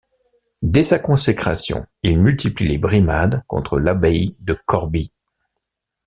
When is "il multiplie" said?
2.01-2.67